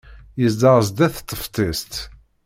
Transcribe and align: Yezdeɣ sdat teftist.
Yezdeɣ 0.41 0.77
sdat 0.87 1.15
teftist. 1.29 1.93